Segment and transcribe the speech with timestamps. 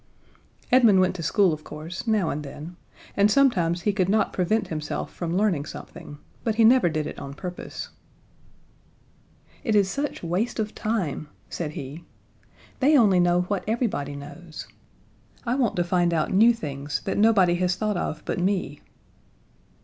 [0.71, 2.75] Edmund went to school, of course, now and then,
[3.15, 7.19] and sometimes he could not prevent himself from learning something, but he never did it
[7.19, 7.89] on purpose.
[9.63, 12.03] "It is such waste of time," said he.
[12.79, 14.67] "They only know what everybody knows.
[15.45, 18.81] I want to find out new things that nobody has thought of but me."